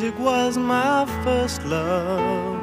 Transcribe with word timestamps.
Music 0.00 0.18
was 0.18 0.56
my 0.56 1.04
first 1.24 1.62
love, 1.66 2.58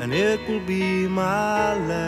and 0.00 0.14
it 0.14 0.38
will 0.46 0.60
be 0.60 1.08
my 1.08 1.74
last. 1.88 2.06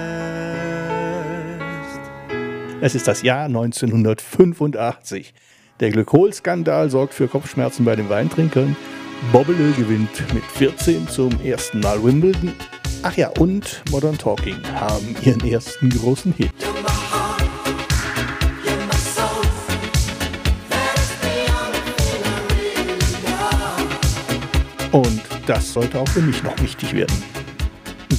Es 2.81 2.95
ist 2.95 3.09
das 3.09 3.23
Jahr 3.23 3.47
1985. 3.47 5.35
Der 5.81 5.91
Glykolskandal 5.91 6.91
sorgt 6.91 7.13
für 7.13 7.27
Kopfschmerzen 7.27 7.85
bei 7.85 7.97
den 7.97 8.09
Weintrinkern. 8.09 8.77
Bobbele 9.33 9.73
gewinnt 9.73 10.33
mit 10.33 10.45
14 10.45 11.09
zum 11.09 11.41
ersten 11.45 11.81
Mal 11.81 12.01
Wimbledon. 12.05 12.53
Ach 13.03 13.17
ja, 13.17 13.31
und 13.41 13.83
Modern 13.91 14.17
Talking 14.17 14.63
haben 14.75 15.17
ihren 15.25 15.45
ersten 15.45 15.91
großen 15.91 16.33
Hit. 16.35 16.55
Und 24.93 25.23
das 25.47 25.73
sollte 25.73 26.01
auch 26.01 26.09
für 26.09 26.21
mich 26.21 26.43
noch 26.43 26.61
wichtig 26.61 26.93
werden. 26.95 27.23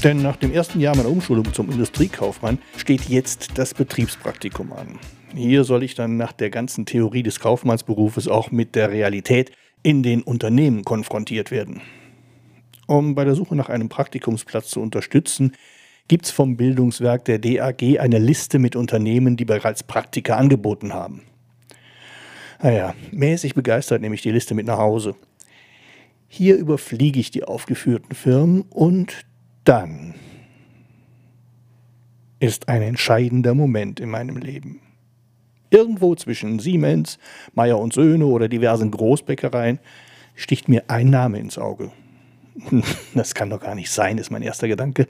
Denn 0.05 0.21
nach 0.21 0.37
dem 0.37 0.53
ersten 0.53 0.79
Jahr 0.79 0.95
meiner 0.95 1.09
Umschulung 1.09 1.53
zum 1.53 1.69
Industriekaufmann 1.69 2.59
steht 2.77 3.09
jetzt 3.09 3.57
das 3.57 3.73
Betriebspraktikum 3.73 4.71
an. 4.71 4.97
Hier 5.35 5.65
soll 5.65 5.83
ich 5.83 5.95
dann 5.95 6.15
nach 6.15 6.31
der 6.31 6.49
ganzen 6.49 6.85
Theorie 6.85 7.23
des 7.23 7.41
Kaufmannsberufes 7.41 8.29
auch 8.29 8.51
mit 8.51 8.75
der 8.75 8.89
Realität 8.89 9.51
in 9.83 10.01
den 10.01 10.21
Unternehmen 10.21 10.85
konfrontiert 10.85 11.51
werden. 11.51 11.81
Um 12.87 13.15
bei 13.15 13.25
der 13.25 13.35
Suche 13.35 13.55
nach 13.55 13.67
einem 13.67 13.89
Praktikumsplatz 13.89 14.69
zu 14.69 14.81
unterstützen, 14.81 15.51
gibt 16.07 16.25
es 16.25 16.31
vom 16.31 16.55
Bildungswerk 16.55 17.25
der 17.25 17.39
DAG 17.39 17.99
eine 17.99 18.17
Liste 18.17 18.59
mit 18.59 18.77
Unternehmen, 18.77 19.35
die 19.35 19.45
bereits 19.45 19.83
Praktika 19.83 20.37
angeboten 20.37 20.93
haben. 20.93 21.23
Naja, 22.61 22.93
mäßig 23.11 23.55
begeistert 23.55 24.01
nehme 24.01 24.15
ich 24.15 24.21
die 24.21 24.31
Liste 24.31 24.55
mit 24.55 24.67
nach 24.67 24.77
Hause. 24.77 25.15
Hier 26.33 26.55
überfliege 26.55 27.19
ich 27.19 27.29
die 27.29 27.43
aufgeführten 27.43 28.15
Firmen 28.15 28.61
und 28.69 29.25
dann 29.65 30.13
ist 32.39 32.69
ein 32.69 32.81
entscheidender 32.81 33.53
Moment 33.53 33.99
in 33.99 34.09
meinem 34.09 34.37
Leben. 34.37 34.79
Irgendwo 35.71 36.15
zwischen 36.15 36.59
Siemens, 36.59 37.19
Meyer 37.53 37.77
und 37.77 37.91
Söhne 37.91 38.27
oder 38.27 38.47
diversen 38.47 38.91
Großbäckereien 38.91 39.79
sticht 40.33 40.69
mir 40.69 40.85
ein 40.87 41.09
Name 41.09 41.37
ins 41.37 41.57
Auge. 41.57 41.91
Das 43.13 43.35
kann 43.35 43.49
doch 43.49 43.59
gar 43.59 43.75
nicht 43.75 43.91
sein, 43.91 44.17
ist 44.17 44.31
mein 44.31 44.41
erster 44.41 44.69
Gedanke. 44.69 45.09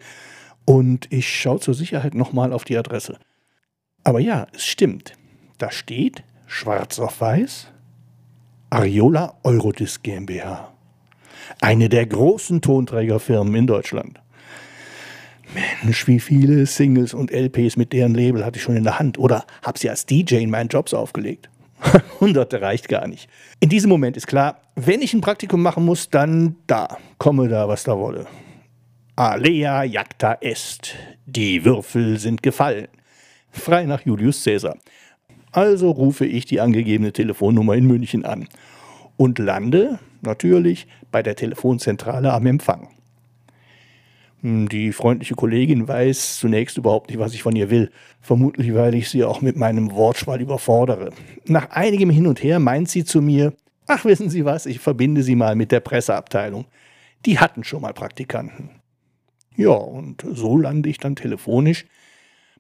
Und 0.66 1.06
ich 1.12 1.30
schaue 1.30 1.60
zur 1.60 1.76
Sicherheit 1.76 2.16
nochmal 2.16 2.52
auf 2.52 2.64
die 2.64 2.80
Adresse. 2.80 3.20
Aber 4.04 4.20
ja, 4.20 4.48
es 4.56 4.66
stimmt. 4.66 5.14
Da 5.60 5.70
steht 5.70 6.23
schwarz 6.48 6.98
auf 6.98 7.22
weiß 7.22 7.67
Ariola 8.72 9.38
Eurodisc 9.44 10.02
GmbH. 10.02 10.72
Eine 11.59 11.89
der 11.89 12.06
großen 12.06 12.61
Tonträgerfirmen 12.61 13.53
in 13.56 13.67
Deutschland. 13.67 14.20
Mensch, 15.83 16.08
wie 16.08 16.20
viele 16.20 16.66
Singles 16.66 17.14
und 17.14 17.31
LPs 17.31 17.75
mit 17.75 17.92
deren 17.94 18.14
Label 18.14 18.45
hatte 18.45 18.58
ich 18.58 18.64
schon 18.64 18.78
in 18.78 18.83
der 18.83 19.00
Hand 19.00 19.20
oder 19.20 19.45
habe 19.64 19.78
sie 19.78 19.89
als 19.89 20.06
DJ 20.06 20.36
in 20.36 20.50
meinen 20.50 20.70
Jobs 20.70 20.94
aufgelegt. 20.94 21.50
Hunderte 22.20 22.61
reicht 22.61 22.88
gar 22.88 23.08
nicht. 23.08 23.30
In 23.59 23.70
diesem 23.70 23.89
Moment 23.89 24.16
ist 24.16 24.28
klar, 24.28 24.61
wenn 24.75 25.02
ich 25.02 25.14
ein 25.14 25.22
Praktikum 25.22 25.61
machen 25.61 25.83
muss, 25.83 26.09
dann 26.09 26.56
da, 26.67 26.98
komme 27.17 27.48
da, 27.48 27.67
was 27.67 27.83
da 27.83 27.98
wolle. 27.98 28.28
Alea 29.16 29.83
jacta 29.83 30.38
est. 30.42 30.95
Die 31.26 31.66
Würfel 31.66 32.17
sind 32.17 32.42
gefallen. 32.44 32.88
Frei 33.52 33.86
nach 33.86 34.02
Julius 34.05 34.44
Caesar. 34.44 34.78
Also 35.52 35.92
rufe 35.92 36.26
ich 36.26 36.45
die 36.45 36.61
angegebene 36.61 37.11
Telefonnummer 37.11 37.76
in 37.76 37.86
München 37.86 38.23
an 38.23 38.48
und 39.17 39.38
lande 39.38 40.00
natürlich 40.22 40.88
bei 41.11 41.23
der 41.23 41.36
Telefonzentrale 41.36 42.31
am 42.33 42.45
Empfang. 42.45 42.89
Hm, 44.41 44.69
die 44.69 44.91
freundliche 44.91 45.36
Kollegin 45.36 45.88
weiß 45.88 46.39
zunächst 46.39 46.77
überhaupt 46.77 47.09
nicht, 47.09 47.20
was 47.20 47.33
ich 47.33 47.43
von 47.43 47.55
ihr 47.55 47.70
will. 47.70 47.92
Vermutlich, 48.21 48.73
weil 48.73 48.95
ich 48.95 49.10
sie 49.10 49.23
auch 49.23 49.42
mit 49.42 49.55
meinem 49.55 49.92
Wortschwall 49.92 50.42
überfordere. 50.42 51.11
Nach 51.45 51.70
einigem 51.71 52.10
Hin 52.10 52.27
und 52.27 52.42
Her 52.43 52.60
meint 52.60 52.89
sie 52.89 53.04
zu 53.04 53.21
mir, 53.21 53.54
ach 53.87 54.05
wissen 54.05 54.30
Sie 54.30 54.45
was, 54.45 54.65
ich 54.65 54.80
verbinde 54.80 55.23
Sie 55.23 55.36
mal 55.36 55.55
mit 55.55 55.71
der 55.71 55.80
Presseabteilung. 55.80 56.65
Die 57.26 57.39
hatten 57.39 57.64
schon 57.64 57.81
mal 57.81 57.93
Praktikanten. 57.93 58.70
Ja, 59.55 59.71
und 59.71 60.26
so 60.31 60.58
lande 60.58 60.89
ich 60.89 60.98
dann 60.98 61.15
telefonisch 61.15 61.86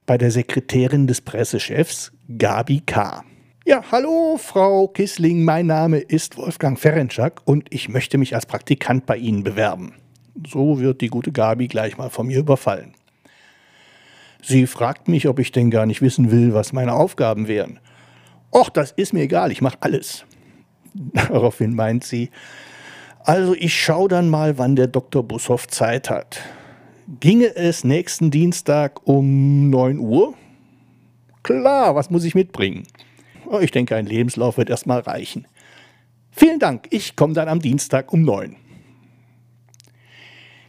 bei 0.05 0.17
der 0.17 0.31
Sekretärin 0.31 1.07
des 1.07 1.21
Pressechefs, 1.21 2.11
Gabi 2.37 2.81
K. 2.81 3.23
Ja, 3.63 3.83
hallo, 3.91 4.37
Frau 4.37 4.87
Kissling, 4.87 5.43
mein 5.43 5.67
Name 5.67 5.99
ist 5.99 6.35
Wolfgang 6.35 6.79
Ferenczak 6.79 7.41
und 7.45 7.67
ich 7.69 7.89
möchte 7.89 8.17
mich 8.17 8.33
als 8.33 8.47
Praktikant 8.47 9.05
bei 9.05 9.17
Ihnen 9.17 9.43
bewerben. 9.43 9.93
So 10.47 10.79
wird 10.79 11.01
die 11.01 11.09
gute 11.09 11.31
Gabi 11.31 11.67
gleich 11.67 11.95
mal 11.95 12.09
von 12.09 12.25
mir 12.25 12.39
überfallen. 12.39 12.95
Sie 14.41 14.65
fragt 14.65 15.07
mich, 15.07 15.27
ob 15.27 15.37
ich 15.37 15.51
denn 15.51 15.69
gar 15.69 15.85
nicht 15.85 16.01
wissen 16.01 16.31
will, 16.31 16.55
was 16.55 16.73
meine 16.73 16.93
Aufgaben 16.93 17.47
wären. 17.47 17.79
Och, 18.51 18.71
das 18.71 18.93
ist 18.93 19.13
mir 19.13 19.21
egal, 19.21 19.51
ich 19.51 19.61
mache 19.61 19.77
alles. 19.81 20.25
Daraufhin 20.95 21.75
meint 21.75 22.03
sie, 22.03 22.31
also 23.19 23.53
ich 23.53 23.79
schaue 23.79 24.09
dann 24.09 24.27
mal, 24.27 24.57
wann 24.57 24.75
der 24.75 24.87
Dr. 24.87 25.21
Bushoff 25.21 25.67
Zeit 25.67 26.09
hat. 26.09 26.41
Ginge 27.19 27.55
es 27.55 27.83
nächsten 27.83 28.31
Dienstag 28.31 29.07
um 29.07 29.69
9 29.69 29.99
Uhr? 29.99 30.33
Klar, 31.43 31.93
was 31.93 32.09
muss 32.09 32.23
ich 32.23 32.33
mitbringen? 32.33 32.87
Oh, 33.51 33.59
ich 33.59 33.71
denke, 33.71 33.97
ein 33.97 34.05
Lebenslauf 34.05 34.57
wird 34.57 34.69
erstmal 34.69 35.01
reichen. 35.01 35.45
Vielen 36.31 36.59
Dank, 36.59 36.87
ich 36.89 37.17
komme 37.17 37.33
dann 37.33 37.49
am 37.49 37.59
Dienstag 37.59 38.13
um 38.13 38.21
9. 38.21 38.55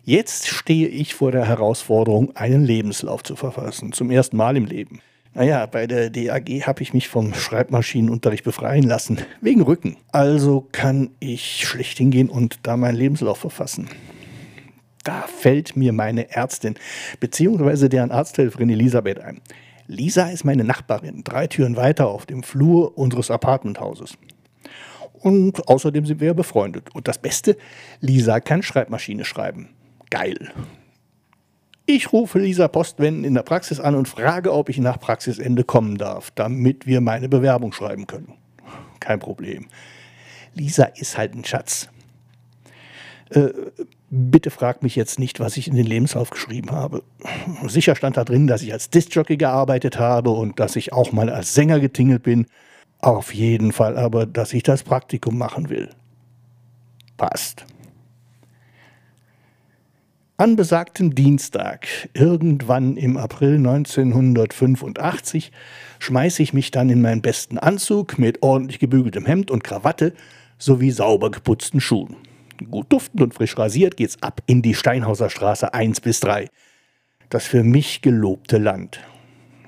Jetzt 0.02 0.48
stehe 0.48 0.88
ich 0.88 1.14
vor 1.14 1.30
der 1.30 1.46
Herausforderung, 1.46 2.34
einen 2.34 2.64
Lebenslauf 2.64 3.22
zu 3.22 3.36
verfassen, 3.36 3.92
zum 3.92 4.10
ersten 4.10 4.36
Mal 4.36 4.56
im 4.56 4.64
Leben. 4.64 5.00
Naja, 5.32 5.64
bei 5.66 5.86
der 5.86 6.10
DAG 6.10 6.48
habe 6.66 6.82
ich 6.82 6.92
mich 6.92 7.08
vom 7.08 7.32
Schreibmaschinenunterricht 7.34 8.42
befreien 8.42 8.82
lassen, 8.82 9.20
wegen 9.40 9.62
Rücken. 9.62 9.96
Also 10.10 10.66
kann 10.72 11.10
ich 11.20 11.64
schlecht 11.64 11.98
hingehen 11.98 12.28
und 12.28 12.58
da 12.64 12.76
meinen 12.76 12.96
Lebenslauf 12.96 13.38
verfassen. 13.38 13.88
Da 15.04 15.22
fällt 15.22 15.76
mir 15.76 15.92
meine 15.92 16.32
Ärztin 16.32 16.74
bzw. 17.20 17.88
deren 17.88 18.10
Arzthelferin 18.10 18.70
Elisabeth 18.70 19.20
ein. 19.20 19.40
Lisa 19.86 20.28
ist 20.28 20.44
meine 20.44 20.64
Nachbarin, 20.64 21.24
drei 21.24 21.46
Türen 21.46 21.76
weiter 21.76 22.08
auf 22.08 22.26
dem 22.26 22.42
Flur 22.42 22.96
unseres 22.96 23.30
Apartmenthauses. 23.30 24.16
Und 25.12 25.68
außerdem 25.68 26.04
sind 26.04 26.20
wir 26.20 26.28
ja 26.28 26.32
befreundet. 26.32 26.94
Und 26.94 27.06
das 27.08 27.18
Beste, 27.18 27.56
Lisa 28.00 28.40
kann 28.40 28.62
Schreibmaschine 28.62 29.24
schreiben. 29.24 29.70
Geil. 30.10 30.52
Ich 31.86 32.12
rufe 32.12 32.38
Lisa 32.38 32.68
Postwenden 32.68 33.24
in 33.24 33.34
der 33.34 33.42
Praxis 33.42 33.80
an 33.80 33.94
und 33.94 34.08
frage, 34.08 34.52
ob 34.52 34.68
ich 34.68 34.78
nach 34.78 34.98
Praxisende 34.98 35.64
kommen 35.64 35.98
darf, 35.98 36.30
damit 36.32 36.86
wir 36.86 37.00
meine 37.00 37.28
Bewerbung 37.28 37.72
schreiben 37.72 38.06
können. 38.06 38.34
Kein 39.00 39.18
Problem. 39.18 39.66
Lisa 40.54 40.84
ist 40.84 41.18
halt 41.18 41.34
ein 41.34 41.44
Schatz. 41.44 41.88
Äh, 43.30 43.50
bitte 44.14 44.50
frag 44.50 44.82
mich 44.82 44.94
jetzt 44.94 45.18
nicht, 45.18 45.40
was 45.40 45.56
ich 45.56 45.68
in 45.68 45.74
den 45.74 45.86
Lebenslauf 45.86 46.28
geschrieben 46.28 46.70
habe. 46.70 47.02
Sicher 47.66 47.96
stand 47.96 48.18
da 48.18 48.24
drin, 48.24 48.46
dass 48.46 48.62
ich 48.62 48.70
als 48.70 48.90
Discjockey 48.90 49.38
gearbeitet 49.38 49.98
habe 49.98 50.30
und 50.30 50.60
dass 50.60 50.76
ich 50.76 50.92
auch 50.92 51.12
mal 51.12 51.30
als 51.30 51.54
Sänger 51.54 51.80
getingelt 51.80 52.22
bin. 52.22 52.46
Auf 52.98 53.32
jeden 53.32 53.72
Fall 53.72 53.96
aber, 53.96 54.26
dass 54.26 54.52
ich 54.52 54.62
das 54.62 54.82
Praktikum 54.82 55.38
machen 55.38 55.70
will. 55.70 55.88
Passt. 57.16 57.64
An 60.36 60.56
besagtem 60.56 61.14
Dienstag, 61.14 61.86
irgendwann 62.12 62.98
im 62.98 63.16
April 63.16 63.56
1985, 63.56 65.52
schmeiße 66.00 66.42
ich 66.42 66.52
mich 66.52 66.70
dann 66.70 66.90
in 66.90 67.00
meinen 67.00 67.22
besten 67.22 67.56
Anzug 67.56 68.18
mit 68.18 68.42
ordentlich 68.42 68.78
gebügeltem 68.78 69.24
Hemd 69.24 69.50
und 69.50 69.64
Krawatte 69.64 70.12
sowie 70.58 70.90
sauber 70.90 71.30
geputzten 71.30 71.80
Schuhen. 71.80 72.16
Gut 72.70 72.92
duftend 72.92 73.22
und 73.22 73.34
frisch 73.34 73.56
rasiert 73.58 73.96
geht's 73.96 74.22
ab 74.22 74.42
in 74.46 74.62
die 74.62 74.74
Steinhauser 74.74 75.30
Straße 75.30 75.72
1 75.72 76.00
bis 76.00 76.20
3. 76.20 76.48
Das 77.28 77.46
für 77.46 77.64
mich 77.64 78.02
gelobte 78.02 78.58
Land. 78.58 79.00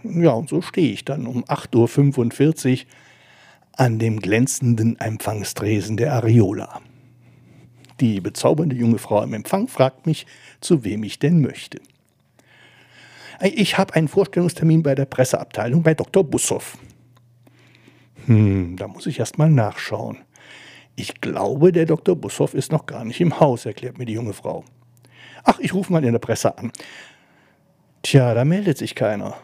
Ja, 0.02 0.32
und 0.32 0.48
so 0.48 0.60
stehe 0.60 0.92
ich 0.92 1.04
dann 1.04 1.26
um 1.26 1.44
8.45 1.44 2.72
Uhr 2.72 2.86
an 3.76 3.98
dem 3.98 4.20
glänzenden 4.20 5.00
Empfangstresen 5.00 5.96
der 5.96 6.12
Areola. 6.12 6.80
Die 8.00 8.20
bezaubernde 8.20 8.76
junge 8.76 8.98
Frau 8.98 9.22
im 9.22 9.34
Empfang 9.34 9.68
fragt 9.68 10.06
mich, 10.06 10.26
zu 10.60 10.84
wem 10.84 11.04
ich 11.04 11.18
denn 11.18 11.40
möchte. 11.40 11.80
Ich 13.40 13.78
habe 13.78 13.94
einen 13.94 14.08
Vorstellungstermin 14.08 14.82
bei 14.82 14.94
der 14.94 15.06
Presseabteilung 15.06 15.82
bei 15.82 15.94
Dr. 15.94 16.22
Bussow. 16.22 16.76
Hm, 18.26 18.76
da 18.76 18.88
muss 18.88 19.06
ich 19.06 19.18
erst 19.18 19.38
mal 19.38 19.50
nachschauen. 19.50 20.18
Ich 20.96 21.20
glaube, 21.20 21.72
der 21.72 21.86
Dr. 21.86 22.14
Bussow 22.14 22.54
ist 22.54 22.70
noch 22.70 22.86
gar 22.86 23.04
nicht 23.04 23.20
im 23.20 23.40
Haus, 23.40 23.66
erklärt 23.66 23.98
mir 23.98 24.06
die 24.06 24.12
junge 24.12 24.32
Frau. 24.32 24.64
Ach, 25.42 25.58
ich 25.58 25.74
rufe 25.74 25.92
mal 25.92 26.04
in 26.04 26.12
der 26.12 26.20
Presse 26.20 26.56
an. 26.56 26.72
Tja, 28.02 28.34
da 28.34 28.44
meldet 28.44 28.78
sich 28.78 28.94
keiner. 28.94 29.34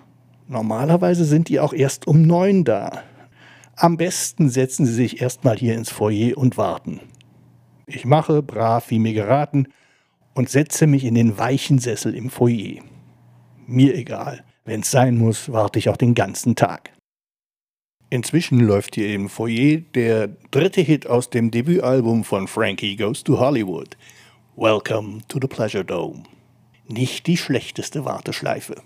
Normalerweise 0.46 1.24
sind 1.24 1.48
die 1.48 1.60
auch 1.60 1.72
erst 1.72 2.06
um 2.06 2.22
neun 2.22 2.64
da. 2.64 3.02
Am 3.76 3.96
besten 3.96 4.50
setzen 4.50 4.84
Sie 4.84 4.92
sich 4.92 5.22
erstmal 5.22 5.56
hier 5.56 5.74
ins 5.74 5.90
Foyer 5.90 6.36
und 6.36 6.56
warten. 6.56 7.00
Ich 7.86 8.04
mache, 8.04 8.42
brav 8.42 8.90
wie 8.90 8.98
mir 8.98 9.14
geraten, 9.14 9.68
und 10.34 10.48
setze 10.48 10.86
mich 10.86 11.04
in 11.04 11.14
den 11.14 11.38
weichen 11.38 11.78
Sessel 11.78 12.14
im 12.14 12.30
Foyer. 12.30 12.82
Mir 13.66 13.94
egal. 13.94 14.44
Wenn 14.64 14.80
es 14.80 14.90
sein 14.90 15.16
muss, 15.16 15.50
warte 15.50 15.78
ich 15.78 15.88
auch 15.88 15.96
den 15.96 16.14
ganzen 16.14 16.54
Tag. 16.54 16.90
Inzwischen 18.12 18.58
läuft 18.58 18.96
hier 18.96 19.14
im 19.14 19.28
Foyer 19.28 19.82
der 19.94 20.30
dritte 20.50 20.80
Hit 20.80 21.06
aus 21.06 21.30
dem 21.30 21.52
Debütalbum 21.52 22.24
von 22.24 22.48
Frankie 22.48 22.96
Goes 22.96 23.22
to 23.22 23.38
Hollywood. 23.38 23.96
Welcome 24.56 25.20
to 25.28 25.38
the 25.40 25.46
Pleasure 25.46 25.84
Dome. 25.84 26.24
Nicht 26.88 27.28
die 27.28 27.36
schlechteste 27.36 28.04
Warteschleife. 28.04 28.82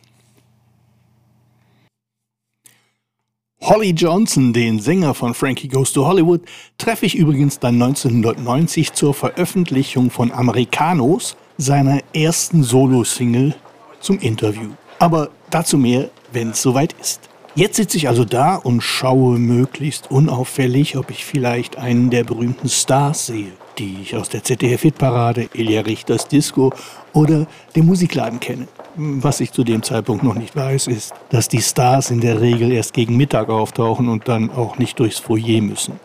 Holly 3.62 3.92
Johnson, 3.92 4.52
den 4.52 4.78
Sänger 4.78 5.14
von 5.14 5.32
Frankie 5.32 5.68
Goes 5.68 5.94
to 5.94 6.06
Hollywood, 6.06 6.42
treffe 6.76 7.06
ich 7.06 7.14
übrigens 7.14 7.58
dann 7.58 7.80
1990 7.80 8.92
zur 8.92 9.14
Veröffentlichung 9.14 10.10
von 10.10 10.32
Americanos, 10.32 11.34
seiner 11.56 12.00
ersten 12.12 12.62
Solo-Single, 12.62 13.54
zum 14.00 14.18
Interview. 14.18 14.72
Aber 14.98 15.30
dazu 15.48 15.78
mehr, 15.78 16.10
wenn 16.30 16.50
es 16.50 16.60
soweit 16.60 16.94
ist. 17.00 17.30
Jetzt 17.56 17.76
sitze 17.76 17.96
ich 17.98 18.08
also 18.08 18.24
da 18.24 18.56
und 18.56 18.80
schaue 18.80 19.38
möglichst 19.38 20.10
unauffällig, 20.10 20.96
ob 20.96 21.10
ich 21.10 21.24
vielleicht 21.24 21.78
einen 21.78 22.10
der 22.10 22.24
berühmten 22.24 22.68
Stars 22.68 23.26
sehe, 23.26 23.52
die 23.78 23.98
ich 24.02 24.16
aus 24.16 24.28
der 24.28 24.42
ZDF-Hitparade, 24.42 25.50
Elia 25.54 25.82
Richters 25.82 26.26
Disco 26.26 26.72
oder 27.12 27.46
dem 27.76 27.86
Musikladen 27.86 28.40
kenne. 28.40 28.66
Was 28.96 29.38
ich 29.38 29.52
zu 29.52 29.62
dem 29.62 29.84
Zeitpunkt 29.84 30.24
noch 30.24 30.34
nicht 30.34 30.56
weiß, 30.56 30.88
ist, 30.88 31.14
dass 31.30 31.46
die 31.46 31.62
Stars 31.62 32.10
in 32.10 32.20
der 32.20 32.40
Regel 32.40 32.72
erst 32.72 32.92
gegen 32.92 33.16
Mittag 33.16 33.48
auftauchen 33.50 34.08
und 34.08 34.26
dann 34.26 34.50
auch 34.50 34.78
nicht 34.78 34.98
durchs 34.98 35.20
Foyer 35.20 35.60
müssen. 35.62 36.00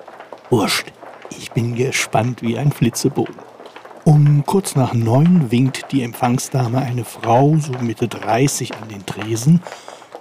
Wurscht, 0.52 0.92
ich 1.36 1.52
bin 1.52 1.74
gespannt 1.74 2.44
wie 2.44 2.60
ein 2.60 2.72
Flitzebogen. 2.72 3.36
Um 4.06 4.44
kurz 4.46 4.76
nach 4.76 4.94
neun 4.94 5.50
winkt 5.50 5.92
die 5.92 6.04
Empfangsdame 6.04 6.78
eine 6.78 7.06
Frau, 7.06 7.58
so 7.58 7.74
Mitte 7.82 8.08
30, 8.08 8.76
an 8.76 8.90
den 8.90 9.04
Tresen 9.08 9.64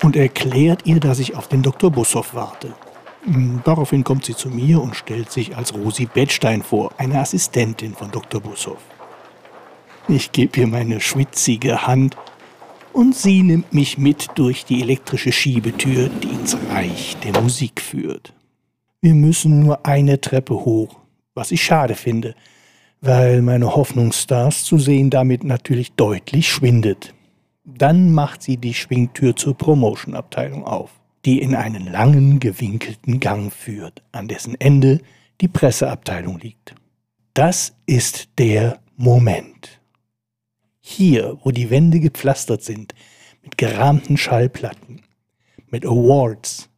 und 0.02 0.16
erklärt 0.16 0.86
ihr, 0.86 1.00
dass 1.00 1.18
ich 1.18 1.36
auf 1.36 1.48
den 1.48 1.62
Dr. 1.62 1.90
Bussow 1.90 2.34
warte. 2.34 2.74
Hm, 3.24 3.60
daraufhin 3.64 4.04
kommt 4.04 4.24
sie 4.24 4.34
zu 4.34 4.48
mir 4.48 4.80
und 4.80 4.96
stellt 4.96 5.30
sich 5.30 5.56
als 5.56 5.74
Rosi 5.74 6.06
Bettstein 6.06 6.62
vor, 6.62 6.92
eine 6.98 7.18
Assistentin 7.18 7.94
von 7.94 8.10
Dr. 8.10 8.40
Bussow. 8.40 8.78
Ich 10.08 10.32
gebe 10.32 10.60
ihr 10.60 10.66
meine 10.66 11.00
schwitzige 11.00 11.86
Hand 11.86 12.16
und 12.92 13.14
sie 13.14 13.42
nimmt 13.42 13.74
mich 13.74 13.98
mit 13.98 14.28
durch 14.36 14.64
die 14.64 14.80
elektrische 14.80 15.32
Schiebetür, 15.32 16.08
die 16.08 16.28
ins 16.28 16.56
Reich 16.70 17.16
der 17.22 17.40
Musik 17.40 17.80
führt. 17.80 18.32
Wir 19.00 19.14
müssen 19.14 19.60
nur 19.60 19.86
eine 19.86 20.20
Treppe 20.20 20.54
hoch, 20.54 20.96
was 21.34 21.52
ich 21.52 21.62
schade 21.62 21.94
finde, 21.94 22.34
weil 23.00 23.42
meine 23.42 23.76
Hoffnung, 23.76 24.12
Stars 24.12 24.64
zu 24.64 24.78
sehen, 24.78 25.10
damit 25.10 25.44
natürlich 25.44 25.92
deutlich 25.92 26.48
schwindet. 26.48 27.14
Dann 27.76 28.12
macht 28.12 28.42
sie 28.42 28.56
die 28.56 28.72
Schwingtür 28.72 29.36
zur 29.36 29.56
Promotion-Abteilung 29.56 30.64
auf, 30.64 30.90
die 31.26 31.42
in 31.42 31.54
einen 31.54 31.86
langen, 31.86 32.40
gewinkelten 32.40 33.20
Gang 33.20 33.52
führt, 33.52 34.02
an 34.10 34.26
dessen 34.26 34.58
Ende 34.58 35.02
die 35.42 35.48
Presseabteilung 35.48 36.38
liegt. 36.38 36.74
Das 37.34 37.76
ist 37.84 38.30
der 38.38 38.80
Moment. 38.96 39.82
Hier, 40.80 41.36
wo 41.42 41.50
die 41.50 41.68
Wände 41.68 42.00
gepflastert 42.00 42.62
sind, 42.62 42.94
mit 43.42 43.58
gerahmten 43.58 44.16
Schallplatten, 44.16 45.02
mit 45.68 45.84
Awards, 45.84 46.70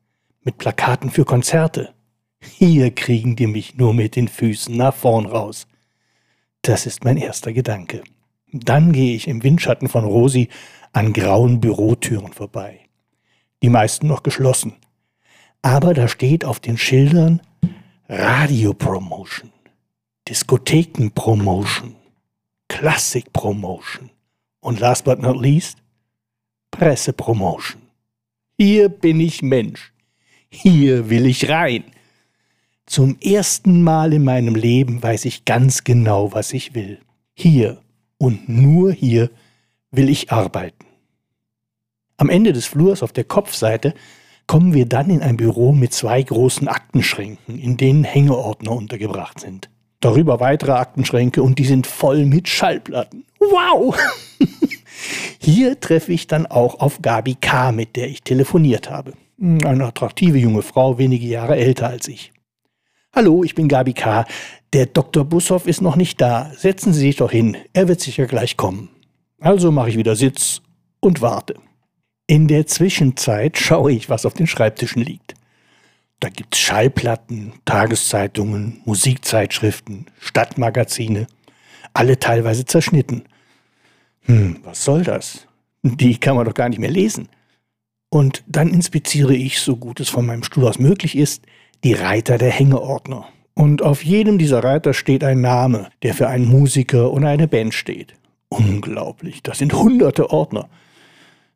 mit 0.43 0.59
Plakaten 0.59 1.11
für 1.11 1.25
Konzerte, 1.25 1.95
hier 2.41 2.91
kriegen 2.91 3.37
die 3.37 3.47
mich 3.47 3.77
nur 3.77 3.95
mit 3.95 4.17
den 4.17 4.27
Füßen 4.27 4.77
nach 4.77 4.95
vorn 4.95 5.27
raus. 5.27 5.69
Das 6.63 6.85
ist 6.85 7.05
mein 7.05 7.17
erster 7.17 7.53
Gedanke. 7.53 8.03
Dann 8.53 8.93
gehe 8.93 9.15
ich 9.15 9.29
im 9.29 9.43
Windschatten 9.43 9.89
von 9.89 10.05
Rosi 10.05 10.49
an 10.93 11.13
grauen 11.13 11.61
Bürotüren 11.61 12.33
vorbei. 12.33 12.81
Die 13.63 13.69
meisten 13.69 14.07
noch 14.07 14.23
geschlossen. 14.23 14.75
Aber 15.63 15.95
da 15.95 16.09
steht 16.09 16.45
auf 16.45 16.59
den 16.59 16.79
Schildern 16.79 17.43
Radio-Promotion, 18.09 19.53
Diskotheken-Promotion, 20.29 21.95
Klassik-Promotion 22.69 24.11
und 24.61 24.81
last 24.81 25.05
but 25.05 25.21
not 25.21 25.41
least 25.41 25.79
Presse-Promotion. 26.71 27.83
Hier 28.59 28.89
bin 28.89 29.21
ich 29.21 29.43
Mensch. 29.43 29.93
Hier 30.51 31.09
will 31.09 31.27
ich 31.27 31.49
rein. 31.49 31.85
Zum 32.87 33.19
ersten 33.21 33.83
Mal 33.83 34.13
in 34.13 34.25
meinem 34.25 34.55
Leben 34.57 35.03
weiß 35.03 35.25
ich 35.27 35.45
ganz 35.45 35.85
genau, 35.85 36.33
was 36.33 36.53
ich 36.53 36.75
will. 36.75 36.99
Hier 37.35 37.81
und 38.21 38.49
nur 38.49 38.93
hier 38.93 39.31
will 39.91 40.11
ich 40.11 40.31
arbeiten. 40.31 40.85
Am 42.19 42.29
Ende 42.29 42.53
des 42.53 42.67
Flurs 42.67 43.03
auf 43.03 43.13
der 43.13 43.25
Kopfseite 43.25 43.95
kommen 44.47 44.75
wir 44.75 44.85
dann 44.85 45.09
in 45.09 45.23
ein 45.23 45.39
Büro 45.39 45.73
mit 45.73 45.95
zwei 45.95 46.23
großen 46.23 46.69
Aktenschränken, 46.69 47.59
in 47.59 47.79
denen 47.79 48.05
Hängeordner 48.05 48.73
untergebracht 48.73 49.41
sind. 49.41 49.71
Darüber 50.01 50.39
weitere 50.39 50.73
Aktenschränke 50.73 51.43
und 51.43 51.59
die 51.59 51.65
sind 51.65 51.87
voll 51.87 52.27
mit 52.27 52.49
Schallplatten. 52.49 53.25
Wow! 53.39 53.97
Hier 55.41 55.81
treffe 55.81 56.13
ich 56.13 56.27
dann 56.27 56.47
auch 56.47 56.81
auf 56.81 57.01
Gabi 57.01 57.37
K., 57.41 57.73
mit 57.73 57.97
der 57.97 58.09
ich 58.09 58.23
telefoniert 58.23 58.91
habe. 58.91 59.15
Eine 59.41 59.87
attraktive 59.87 60.37
junge 60.37 60.63
Frau, 60.63 60.99
wenige 60.99 61.27
Jahre 61.27 61.57
älter 61.57 61.89
als 61.89 62.07
ich. 62.07 62.33
Hallo, 63.13 63.43
ich 63.43 63.57
bin 63.57 63.67
Gabi 63.67 63.93
K. 63.93 64.25
Der 64.73 64.87
Dr. 64.87 65.25
Bussow 65.25 65.67
ist 65.67 65.83
noch 65.83 65.97
nicht 65.97 66.21
da. 66.21 66.53
Setzen 66.57 66.93
Sie 66.93 67.01
sich 67.01 67.17
doch 67.17 67.33
hin. 67.33 67.57
Er 67.73 67.89
wird 67.89 68.01
sicher 68.01 68.27
gleich 68.27 68.57
kommen. 68.57 68.89
Also 69.41 69.73
mache 69.73 69.91
ich 69.91 69.97
wieder 69.97 70.15
Sitz 70.15 70.63
und 71.01 71.21
warte. 71.21 71.57
In 72.29 72.47
der 72.47 72.69
Zwischenzeit 72.69 73.59
schaue 73.59 73.91
ich, 73.91 74.09
was 74.09 74.25
auf 74.25 74.35
den 74.35 74.47
Schreibtischen 74.47 75.03
liegt. 75.03 75.35
Da 76.21 76.29
gibt's 76.29 76.61
Schallplatten, 76.61 77.55
Tageszeitungen, 77.65 78.81
Musikzeitschriften, 78.85 80.07
Stadtmagazine, 80.21 81.27
alle 81.93 82.21
teilweise 82.21 82.65
zerschnitten. 82.65 83.25
Hm, 84.27 84.61
was 84.63 84.85
soll 84.85 85.03
das? 85.03 85.49
Die 85.83 86.17
kann 86.17 86.37
man 86.37 86.45
doch 86.45 86.55
gar 86.55 86.69
nicht 86.69 86.79
mehr 86.79 86.93
lesen. 86.93 87.29
Und 88.09 88.45
dann 88.47 88.69
inspiziere 88.69 89.35
ich, 89.35 89.59
so 89.59 89.77
gut 89.77 89.99
es 89.99 90.09
von 90.09 90.27
meinem 90.27 90.45
Stuhl 90.45 90.69
aus 90.69 90.79
möglich 90.79 91.17
ist, 91.17 91.43
die 91.85 91.95
Reiter 91.95 92.39
der 92.39 92.51
Hängeordner. 92.51 93.27
Und 93.55 93.83
auf 93.83 94.05
jedem 94.05 94.39
dieser 94.39 94.65
Reiter 94.65 94.95
steht 94.95 95.25
ein 95.25 95.41
Name, 95.41 95.89
der 96.03 96.15
für 96.15 96.29
einen 96.29 96.47
Musiker 96.47 97.13
oder 97.13 97.29
eine 97.29 97.49
Band 97.49 97.75
steht. 97.75 98.15
Unglaublich, 98.49 99.43
das 99.43 99.59
sind 99.59 99.73
hunderte 99.73 100.31
Ordner. 100.31 100.69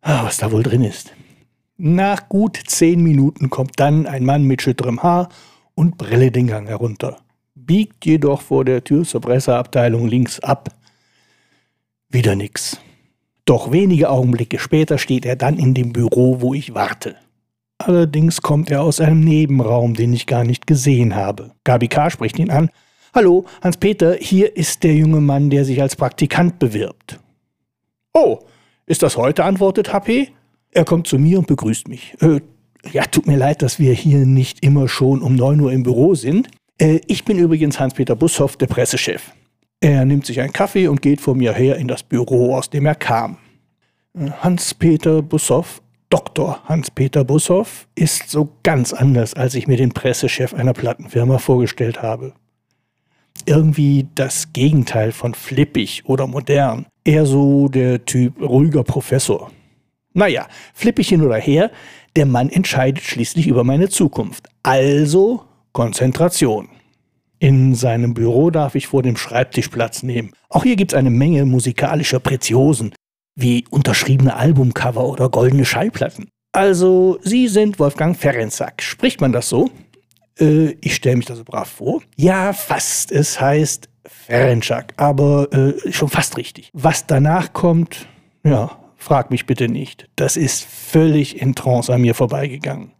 Ah, 0.00 0.24
was 0.24 0.36
da 0.36 0.52
wohl 0.52 0.62
drin 0.62 0.84
ist. 0.84 1.12
Nach 1.76 2.28
gut 2.28 2.60
zehn 2.66 3.02
Minuten 3.02 3.50
kommt 3.50 3.80
dann 3.80 4.06
ein 4.06 4.24
Mann 4.24 4.44
mit 4.44 4.62
schütterem 4.62 5.02
Haar 5.02 5.28
und 5.74 5.98
Brille 5.98 6.30
den 6.30 6.46
Gang 6.46 6.68
herunter, 6.68 7.16
biegt 7.54 8.06
jedoch 8.06 8.42
vor 8.42 8.64
der 8.64 8.84
Tür 8.84 9.04
zur 9.04 9.20
Presseabteilung 9.20 10.06
links 10.06 10.40
ab. 10.40 10.68
Wieder 12.10 12.36
nix. 12.36 12.78
Doch 13.44 13.72
wenige 13.72 14.08
Augenblicke 14.08 14.58
später 14.58 14.98
steht 14.98 15.26
er 15.26 15.36
dann 15.36 15.58
in 15.58 15.74
dem 15.74 15.92
Büro, 15.92 16.40
wo 16.40 16.54
ich 16.54 16.74
warte. 16.74 17.16
Allerdings 17.78 18.40
kommt 18.40 18.70
er 18.70 18.82
aus 18.82 19.00
einem 19.00 19.20
Nebenraum, 19.20 19.94
den 19.94 20.12
ich 20.12 20.26
gar 20.26 20.44
nicht 20.44 20.66
gesehen 20.66 21.14
habe. 21.14 21.52
Gabi 21.64 21.88
K. 21.88 22.10
spricht 22.10 22.38
ihn 22.38 22.50
an. 22.50 22.70
Hallo, 23.14 23.44
Hans-Peter, 23.62 24.14
hier 24.14 24.56
ist 24.56 24.82
der 24.82 24.94
junge 24.94 25.20
Mann, 25.20 25.50
der 25.50 25.64
sich 25.64 25.80
als 25.80 25.96
Praktikant 25.96 26.58
bewirbt. 26.58 27.20
Oh, 28.12 28.40
ist 28.86 29.02
das 29.02 29.16
heute? 29.16 29.44
antwortet 29.44 29.92
HP. 29.92 30.28
Er 30.70 30.84
kommt 30.84 31.06
zu 31.06 31.18
mir 31.18 31.38
und 31.38 31.46
begrüßt 31.46 31.88
mich. 31.88 32.14
Äh, 32.20 32.40
ja, 32.92 33.04
tut 33.04 33.26
mir 33.26 33.36
leid, 33.36 33.62
dass 33.62 33.78
wir 33.78 33.92
hier 33.92 34.26
nicht 34.26 34.64
immer 34.64 34.88
schon 34.88 35.22
um 35.22 35.36
9 35.36 35.60
Uhr 35.60 35.72
im 35.72 35.82
Büro 35.82 36.14
sind. 36.14 36.48
Äh, 36.78 37.00
ich 37.06 37.24
bin 37.24 37.38
übrigens 37.38 37.78
Hans-Peter 37.78 38.16
Bushoff, 38.16 38.56
der 38.56 38.66
Pressechef. 38.66 39.32
Er 39.80 40.04
nimmt 40.04 40.26
sich 40.26 40.40
einen 40.40 40.52
Kaffee 40.52 40.88
und 40.88 41.02
geht 41.02 41.20
vor 41.20 41.34
mir 41.34 41.52
her 41.52 41.76
in 41.76 41.88
das 41.88 42.02
Büro, 42.02 42.56
aus 42.56 42.70
dem 42.70 42.86
er 42.86 42.94
kam. 42.94 43.36
Äh, 44.18 44.30
Hans-Peter 44.30 45.22
Bushoff 45.22 45.82
Dr. 46.14 46.60
Hans-Peter 46.68 47.24
Bushoff 47.24 47.88
ist 47.96 48.30
so 48.30 48.48
ganz 48.62 48.92
anders, 48.92 49.34
als 49.34 49.56
ich 49.56 49.66
mir 49.66 49.76
den 49.76 49.90
Pressechef 49.90 50.54
einer 50.54 50.72
Plattenfirma 50.72 51.38
vorgestellt 51.38 52.02
habe. 52.02 52.34
Irgendwie 53.46 54.06
das 54.14 54.52
Gegenteil 54.52 55.10
von 55.10 55.34
flippig 55.34 56.04
oder 56.04 56.28
modern. 56.28 56.86
Eher 57.02 57.26
so 57.26 57.66
der 57.66 58.04
Typ 58.04 58.40
ruhiger 58.40 58.84
Professor. 58.84 59.50
Naja, 60.12 60.46
flippig 60.72 61.08
hin 61.08 61.20
oder 61.20 61.34
her, 61.34 61.72
der 62.14 62.26
Mann 62.26 62.48
entscheidet 62.48 63.02
schließlich 63.02 63.48
über 63.48 63.64
meine 63.64 63.88
Zukunft. 63.88 64.48
Also 64.62 65.42
Konzentration. 65.72 66.68
In 67.40 67.74
seinem 67.74 68.14
Büro 68.14 68.50
darf 68.50 68.76
ich 68.76 68.86
vor 68.86 69.02
dem 69.02 69.16
Schreibtisch 69.16 69.66
Platz 69.66 70.04
nehmen. 70.04 70.30
Auch 70.48 70.62
hier 70.62 70.76
gibt 70.76 70.92
es 70.92 70.96
eine 70.96 71.10
Menge 71.10 71.44
musikalischer 71.44 72.20
Preziosen, 72.20 72.94
wie 73.34 73.64
unterschriebene 73.70 74.36
Albumcover 74.36 75.04
oder 75.06 75.28
goldene 75.28 75.64
Schallplatten. 75.64 76.28
Also, 76.52 77.18
Sie 77.22 77.48
sind 77.48 77.78
Wolfgang 77.78 78.16
Ferenczak. 78.16 78.82
Spricht 78.82 79.20
man 79.20 79.32
das 79.32 79.48
so? 79.48 79.70
Äh, 80.38 80.76
ich 80.80 80.94
stelle 80.94 81.16
mich 81.16 81.26
da 81.26 81.34
so 81.34 81.44
brav 81.44 81.68
vor. 81.68 82.02
Ja, 82.16 82.52
fast. 82.52 83.10
Es 83.10 83.40
heißt 83.40 83.88
Ferenczak, 84.06 84.94
aber 84.96 85.52
äh, 85.52 85.92
schon 85.92 86.08
fast 86.08 86.36
richtig. 86.36 86.70
Was 86.72 87.06
danach 87.06 87.52
kommt, 87.52 88.06
ja, 88.44 88.78
frag 88.96 89.30
mich 89.30 89.46
bitte 89.46 89.68
nicht. 89.68 90.08
Das 90.16 90.36
ist 90.36 90.64
völlig 90.64 91.40
in 91.40 91.54
Trance 91.54 91.92
an 91.92 92.02
mir 92.02 92.14
vorbeigegangen. 92.14 92.92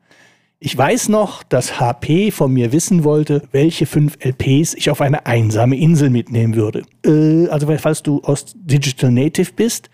Ich 0.59 0.77
weiß 0.77 1.11
noch, 1.11 1.43
dass 1.43 1.79
HP 1.79 2.31
von 2.31 2.53
mir 2.53 2.73
wissen 2.73 3.05
wollte, 3.05 3.43
welche 3.53 3.85
fünf 3.85 4.17
LPs 4.25 4.75
ich 4.75 4.89
auf 4.89 5.03
eine 5.03 5.27
einsame 5.27 5.77
Insel 5.77 6.09
mitnehmen 6.09 6.55
würde. 6.55 6.83
Äh, 7.05 7.49
also 7.49 7.67
falls 7.77 8.03
du 8.03 8.23
aus 8.23 8.47
Digital 8.57 9.11
Native 9.11 9.53
bist, 9.55 9.91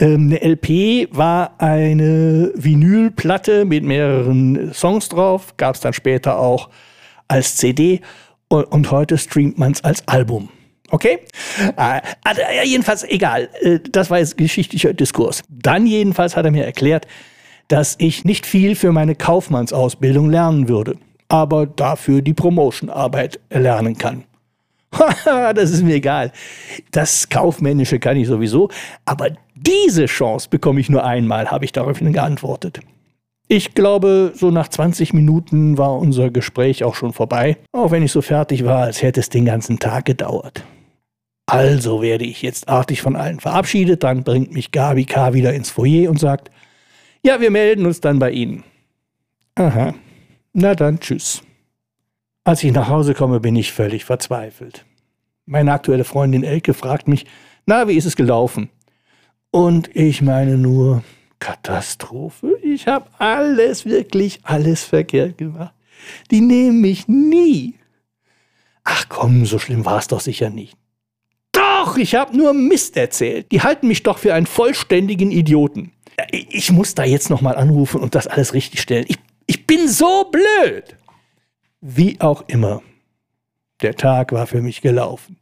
ähm, 0.00 0.26
eine 0.30 0.42
LP 0.42 1.08
war 1.12 1.54
eine 1.58 2.52
Vinylplatte 2.54 3.64
mit 3.64 3.84
mehreren 3.84 4.72
Songs 4.72 5.08
drauf, 5.08 5.56
gab 5.56 5.74
es 5.74 5.80
dann 5.82 5.92
später 5.92 6.38
auch 6.38 6.70
als 7.28 7.56
CD 7.56 8.00
und, 8.48 8.90
heute 8.90 9.16
streamt 9.16 9.58
man 9.58 9.72
es 9.72 9.84
als 9.84 10.08
Album. 10.08 10.48
Okay? 10.90 11.20
Äh, 11.76 12.00
also, 12.24 12.40
jedenfalls 12.64 13.04
egal. 13.04 13.48
Äh, 13.60 13.78
das 13.92 14.10
war 14.10 14.18
jetzt 14.18 14.36
geschichtlicher 14.36 14.92
Diskurs. 14.92 15.42
Dann 15.48 15.86
jedenfalls 15.86 16.34
hat 16.34 16.46
er 16.46 16.50
mir 16.50 16.64
erklärt, 16.64 17.06
dass 17.68 17.94
ich 17.98 18.24
nicht 18.24 18.46
viel 18.46 18.74
für 18.74 18.90
meine 18.90 19.14
Kaufmannsausbildung 19.14 20.30
lernen 20.30 20.68
würde, 20.68 20.96
aber 21.28 21.66
dafür 21.66 22.22
die 22.22 22.34
Promotionarbeit 22.34 23.38
lernen 23.50 23.96
kann. 23.96 24.24
das 25.24 25.70
ist 25.70 25.84
mir 25.84 25.94
egal. 25.94 26.32
Das 26.90 27.28
Kaufmännische 27.28 28.00
kann 28.00 28.16
ich 28.16 28.26
sowieso, 28.26 28.70
aber 29.04 29.28
diese 29.66 30.06
Chance 30.06 30.48
bekomme 30.48 30.80
ich 30.80 30.88
nur 30.88 31.04
einmal, 31.04 31.50
habe 31.50 31.64
ich 31.64 31.72
daraufhin 31.72 32.12
geantwortet. 32.12 32.80
Ich 33.46 33.74
glaube, 33.74 34.32
so 34.34 34.50
nach 34.50 34.68
20 34.68 35.12
Minuten 35.12 35.76
war 35.76 35.98
unser 35.98 36.30
Gespräch 36.30 36.84
auch 36.84 36.94
schon 36.94 37.12
vorbei, 37.12 37.58
auch 37.72 37.90
wenn 37.90 38.02
ich 38.02 38.12
so 38.12 38.22
fertig 38.22 38.64
war, 38.64 38.84
als 38.84 39.02
hätte 39.02 39.20
es 39.20 39.28
den 39.28 39.44
ganzen 39.44 39.78
Tag 39.78 40.04
gedauert. 40.04 40.64
Also 41.46 42.00
werde 42.00 42.24
ich 42.24 42.42
jetzt 42.42 42.68
artig 42.68 43.02
von 43.02 43.16
allen 43.16 43.40
verabschiedet, 43.40 44.04
dann 44.04 44.22
bringt 44.22 44.52
mich 44.52 44.70
Gabi 44.70 45.04
K. 45.04 45.34
wieder 45.34 45.52
ins 45.52 45.68
Foyer 45.68 46.08
und 46.08 46.20
sagt, 46.20 46.50
ja, 47.24 47.40
wir 47.40 47.50
melden 47.50 47.86
uns 47.86 48.00
dann 48.00 48.18
bei 48.20 48.30
Ihnen. 48.30 48.62
Aha. 49.56 49.94
Na 50.52 50.74
dann, 50.74 51.00
tschüss. 51.00 51.42
Als 52.44 52.62
ich 52.62 52.72
nach 52.72 52.88
Hause 52.88 53.14
komme, 53.14 53.40
bin 53.40 53.56
ich 53.56 53.72
völlig 53.72 54.04
verzweifelt. 54.04 54.86
Meine 55.44 55.72
aktuelle 55.72 56.04
Freundin 56.04 56.44
Elke 56.44 56.72
fragt 56.72 57.08
mich, 57.08 57.26
na, 57.66 57.88
wie 57.88 57.94
ist 57.94 58.06
es 58.06 58.16
gelaufen? 58.16 58.70
Und 59.50 59.94
ich 59.94 60.22
meine 60.22 60.56
nur, 60.56 61.02
Katastrophe. 61.38 62.58
Ich 62.62 62.86
habe 62.86 63.06
alles, 63.18 63.86
wirklich 63.86 64.40
alles 64.42 64.84
verkehrt 64.84 65.38
gemacht. 65.38 65.74
Die 66.30 66.40
nehmen 66.40 66.80
mich 66.80 67.08
nie. 67.08 67.74
Ach 68.84 69.06
komm, 69.08 69.46
so 69.46 69.58
schlimm 69.58 69.84
war 69.84 69.98
es 69.98 70.08
doch 70.08 70.20
sicher 70.20 70.50
nicht. 70.50 70.76
Doch, 71.52 71.96
ich 71.96 72.14
habe 72.14 72.36
nur 72.36 72.52
Mist 72.52 72.96
erzählt. 72.96 73.50
Die 73.52 73.62
halten 73.62 73.88
mich 73.88 74.02
doch 74.02 74.18
für 74.18 74.34
einen 74.34 74.46
vollständigen 74.46 75.30
Idioten 75.30 75.92
ich 76.30 76.70
muss 76.70 76.94
da 76.94 77.04
jetzt 77.04 77.30
nochmal 77.30 77.56
anrufen 77.56 78.00
und 78.00 78.14
das 78.14 78.26
alles 78.26 78.54
richtig 78.54 78.80
stellen. 78.80 79.04
Ich, 79.08 79.18
ich 79.46 79.66
bin 79.66 79.88
so 79.88 80.30
blöd. 80.30 80.96
Wie 81.80 82.20
auch 82.20 82.44
immer. 82.48 82.82
Der 83.82 83.94
Tag 83.94 84.32
war 84.32 84.46
für 84.46 84.60
mich 84.60 84.82
gelaufen. 84.82 85.38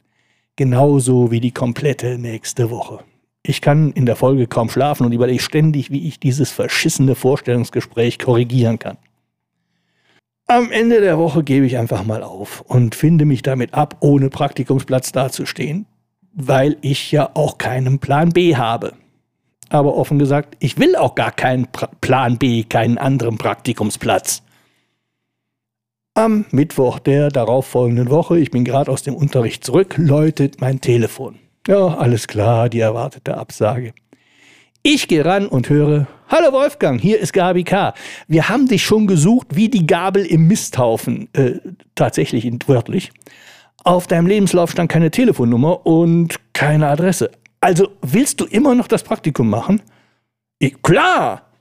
Genauso 0.55 1.31
wie 1.31 1.39
die 1.39 1.51
komplette 1.51 2.17
nächste 2.17 2.69
Woche. 2.69 3.03
Ich 3.43 3.61
kann 3.61 3.91
in 3.93 4.05
der 4.05 4.15
Folge 4.15 4.47
kaum 4.47 4.69
schlafen 4.69 5.05
und 5.05 5.11
überlege 5.11 5.41
ständig, 5.41 5.91
wie 5.91 6.07
ich 6.07 6.19
dieses 6.19 6.51
verschissene 6.51 7.15
Vorstellungsgespräch 7.15 8.19
korrigieren 8.19 8.79
kann. 8.79 8.97
Am 10.47 10.71
Ende 10.71 10.99
der 10.99 11.17
Woche 11.17 11.43
gebe 11.43 11.65
ich 11.65 11.77
einfach 11.77 12.03
mal 12.03 12.23
auf 12.23 12.61
und 12.61 12.95
finde 12.95 13.25
mich 13.25 13.41
damit 13.43 13.73
ab, 13.73 13.97
ohne 13.99 14.29
Praktikumsplatz 14.29 15.11
dazustehen, 15.11 15.85
weil 16.33 16.77
ich 16.81 17.11
ja 17.11 17.29
auch 17.35 17.57
keinen 17.57 17.99
Plan 17.99 18.29
B 18.29 18.55
habe 18.55 18.93
aber 19.69 19.95
offen 19.95 20.19
gesagt, 20.19 20.57
ich 20.59 20.77
will 20.77 20.95
auch 20.95 21.15
gar 21.15 21.31
keinen 21.31 21.67
pra 21.67 21.89
Plan 22.01 22.37
B, 22.37 22.63
keinen 22.63 22.97
anderen 22.97 23.37
Praktikumsplatz. 23.37 24.43
Am 26.15 26.45
Mittwoch 26.51 26.99
der 26.99 27.29
darauffolgenden 27.29 28.09
Woche, 28.09 28.39
ich 28.39 28.51
bin 28.51 28.65
gerade 28.65 28.91
aus 28.91 29.03
dem 29.03 29.15
Unterricht 29.15 29.63
zurück, 29.63 29.95
läutet 29.97 30.59
mein 30.59 30.81
Telefon. 30.81 31.39
Ja, 31.69 31.85
alles 31.99 32.27
klar, 32.27 32.67
die 32.67 32.79
erwartete 32.79 33.37
Absage. 33.37 33.93
Ich 34.81 35.07
gehe 35.07 35.23
ran 35.23 35.45
und 35.45 35.69
höre, 35.69 36.07
Hallo 36.27 36.51
Wolfgang, 36.51 36.99
hier 36.99 37.19
ist 37.19 37.31
Gabi 37.31 37.63
K. 37.63 37.93
Wir 38.27 38.49
haben 38.49 38.67
dich 38.67 38.83
schon 38.83 39.05
gesucht 39.05 39.49
wie 39.51 39.69
die 39.69 39.85
Gabel 39.85 40.25
im 40.25 40.47
Misthaufen. 40.47 41.31
Äh, 41.33 41.59
tatsächlich 41.93 42.51
wörtlich. 42.65 43.11
Auf 43.83 44.07
deinem 44.07 44.25
Lebenslauf 44.25 44.71
stand 44.71 44.91
keine 44.91 45.11
Telefonnummer 45.11 45.85
und 45.85 46.37
keine 46.53 46.87
Adresse. 46.87 47.29
Also 47.61 47.89
willst 48.01 48.41
du 48.41 48.45
immer 48.45 48.73
noch 48.73 48.87
das 48.87 49.03
Praktikum 49.03 49.47
machen? 49.47 49.79
Ich, 50.57 50.81
klar! 50.81 51.51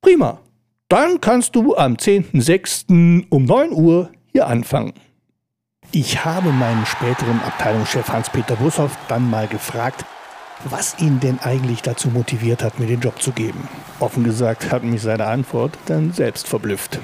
Prima. 0.00 0.40
Dann 0.88 1.20
kannst 1.20 1.54
du 1.54 1.76
am 1.76 1.94
10.06. 1.94 3.26
um 3.28 3.44
9 3.44 3.70
Uhr 3.70 4.10
hier 4.32 4.48
anfangen. 4.48 4.94
Ich 5.94 6.24
habe 6.24 6.48
meinen 6.52 6.86
späteren 6.86 7.38
Abteilungschef 7.44 8.08
Hans-Peter 8.08 8.56
Bushoff 8.56 8.96
dann 9.10 9.28
mal 9.28 9.46
gefragt, 9.46 10.06
was 10.64 10.98
ihn 10.98 11.20
denn 11.20 11.38
eigentlich 11.40 11.82
dazu 11.82 12.08
motiviert 12.08 12.62
hat, 12.62 12.80
mir 12.80 12.86
den 12.86 13.00
Job 13.00 13.20
zu 13.20 13.30
geben. 13.30 13.68
Offen 14.00 14.24
gesagt 14.24 14.72
hat 14.72 14.84
mich 14.84 15.02
seine 15.02 15.26
Antwort 15.26 15.72
dann 15.88 16.10
selbst 16.14 16.48
verblüfft. 16.48 16.98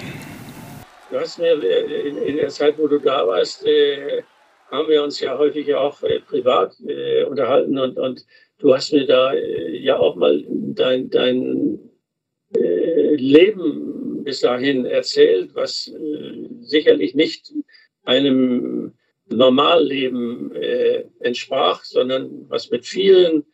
Du 1.11 1.21
hast 1.21 1.39
mir 1.39 1.53
in 1.53 2.37
der 2.37 2.49
Zeit, 2.49 2.79
wo 2.79 2.89
du 2.89 2.99
da 2.99 3.27
warst, 3.27 3.63
äh, 3.67 4.23
haben 4.71 4.89
wir 4.89 5.03
uns 5.03 5.21
ja 5.21 5.37
häufig 5.37 5.75
auch 5.75 6.03
äh, 6.03 6.21
privat 6.21 6.75
äh, 6.87 7.25
unterhalten 7.25 7.79
und, 7.79 7.99
und 7.99 8.25
du 8.59 8.75
hast 8.75 8.95
mir 8.95 9.07
da 9.07 9.35
äh, 9.35 9.77
ja 9.77 9.99
auch 9.99 10.17
mal 10.17 10.43
dein, 10.49 11.11
dein 11.11 11.79
äh, 12.57 13.17
Leben 13.17 14.25
bis 14.25 14.41
dahin 14.41 14.87
erzählt, 14.87 15.51
was 15.55 15.89
äh, 15.89 16.49
sicherlich 16.61 17.15
nicht 17.15 17.53
einem 18.09 18.95
Normalleben 19.29 20.55
äh, 20.55 21.05
entsprach, 21.21 21.85
sondern 21.85 22.49
was 22.49 22.71
mit 22.71 22.87
vielen 22.87 23.45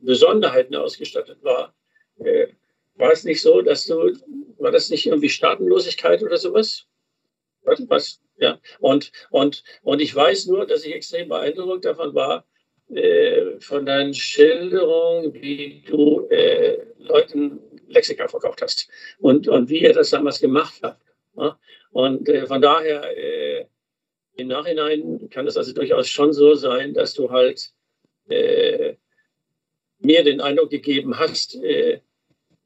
Besonderheiten 0.00 0.76
ausgestattet 0.76 1.38
war. 1.42 1.74
war 2.94 3.12
es 3.12 3.24
nicht 3.24 3.42
so, 3.42 3.60
dass 3.60 3.86
du, 3.86 4.12
war 4.58 4.70
das 4.70 4.88
nicht 4.88 5.04
irgendwie 5.04 5.28
Staatenlosigkeit 5.28 6.22
oder 6.22 6.38
sowas? 6.38 6.86
Was, 7.64 7.82
was, 7.88 8.20
ja, 8.38 8.58
und, 8.78 9.10
und, 9.30 9.64
und 9.82 10.00
ich 10.00 10.14
weiß 10.14 10.46
nur, 10.46 10.64
dass 10.64 10.84
ich 10.86 10.94
extrem 10.94 11.28
beeindruckt 11.28 11.84
davon 11.84 12.14
war, 12.14 12.46
äh, 12.90 13.60
von 13.60 13.84
deinen 13.84 14.14
Schilderungen, 14.14 15.34
wie 15.34 15.82
du 15.86 16.26
äh, 16.30 16.78
Leuten 16.98 17.60
Lexika 17.88 18.28
verkauft 18.28 18.62
hast 18.62 18.88
und, 19.18 19.46
und 19.46 19.68
wie 19.68 19.82
ihr 19.82 19.92
das 19.92 20.10
damals 20.10 20.40
gemacht 20.40 20.80
habt. 20.82 21.02
Ja? 21.36 21.58
Und 21.98 22.28
äh, 22.28 22.46
von 22.46 22.62
daher, 22.62 23.02
äh, 23.18 23.66
im 24.36 24.46
Nachhinein 24.46 25.28
kann 25.30 25.48
es 25.48 25.56
also 25.56 25.72
durchaus 25.72 26.08
schon 26.08 26.32
so 26.32 26.54
sein, 26.54 26.94
dass 26.94 27.12
du 27.12 27.28
halt 27.32 27.72
äh, 28.28 28.94
mir 29.98 30.22
den 30.22 30.40
Eindruck 30.40 30.70
gegeben 30.70 31.18
hast, 31.18 31.56
äh, 31.56 31.98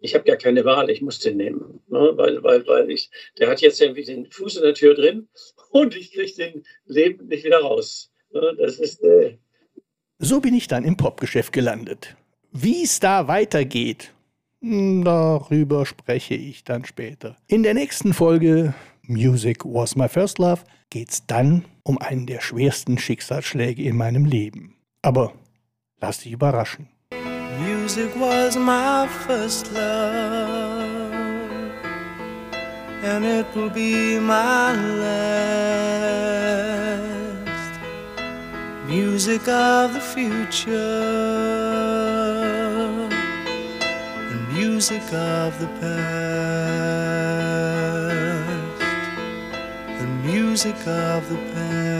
ich 0.00 0.14
habe 0.14 0.24
gar 0.24 0.36
keine 0.36 0.66
Wahl, 0.66 0.90
ich 0.90 1.00
muss 1.00 1.18
den 1.20 1.38
nehmen. 1.38 1.80
Ne? 1.88 2.12
Weil, 2.14 2.44
weil, 2.44 2.66
weil 2.66 2.90
ich, 2.90 3.08
der 3.38 3.48
hat 3.48 3.62
jetzt 3.62 3.80
irgendwie 3.80 4.04
den 4.04 4.30
Fuß 4.30 4.56
in 4.56 4.64
der 4.64 4.74
Tür 4.74 4.92
drin 4.94 5.28
und 5.70 5.96
ich 5.96 6.12
kriege 6.12 6.34
den 6.34 6.64
Leben 6.84 7.28
nicht 7.28 7.44
wieder 7.44 7.60
raus. 7.60 8.12
Ne? 8.34 8.54
Das 8.58 8.78
ist. 8.78 9.02
Äh 9.02 9.38
so 10.18 10.42
bin 10.42 10.52
ich 10.52 10.68
dann 10.68 10.84
im 10.84 10.98
Popgeschäft 10.98 11.54
gelandet. 11.54 12.16
Wie 12.50 12.82
es 12.82 13.00
da 13.00 13.28
weitergeht, 13.28 14.12
hm, 14.60 15.04
darüber 15.04 15.86
spreche 15.86 16.34
ich 16.34 16.64
dann 16.64 16.84
später. 16.84 17.38
In 17.46 17.62
der 17.62 17.72
nächsten 17.72 18.12
Folge 18.12 18.74
Music 19.08 19.64
Was 19.64 19.96
My 19.96 20.08
First 20.08 20.38
Love 20.38 20.62
geht's 20.88 21.26
dann 21.26 21.64
um 21.82 21.98
einen 21.98 22.26
der 22.26 22.40
schwersten 22.40 22.98
Schicksalsschläge 22.98 23.82
in 23.82 23.96
meinem 23.96 24.24
Leben. 24.24 24.76
Aber 25.02 25.32
lass 26.00 26.18
dich 26.18 26.30
überraschen. 26.32 26.88
Music 27.58 28.10
was 28.18 28.56
my 28.56 29.08
first 29.26 29.72
love, 29.72 29.82
and 33.02 33.24
it 33.24 33.46
will 33.54 33.70
be 33.70 34.20
my 34.20 34.72
last. 35.00 35.42
Music 38.86 39.48
of 39.48 39.92
the 39.94 40.00
future, 40.00 40.78
and 44.30 44.48
music 44.52 45.02
of 45.12 45.58
the 45.58 45.66
past, 45.80 47.51
music 50.52 50.86
of 50.86 51.26
the 51.30 51.36
past. 51.54 51.91